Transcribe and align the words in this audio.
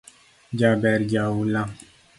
Jabber 0.61 1.05
jaula 1.13 1.63